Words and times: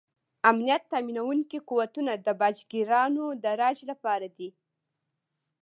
امنیت 0.49 0.83
تامینونکي 0.91 1.57
قوتونه 1.69 2.11
د 2.15 2.27
باج 2.39 2.57
ګیرانو 2.71 3.25
د 3.43 3.45
راج 3.61 3.77
لپاره 3.89 4.27
دي. 4.37 4.49